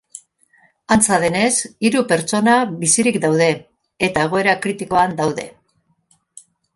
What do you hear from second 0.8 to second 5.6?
Antza denez, hiru pertsona bizirik daude eta egoera kritikoan daude.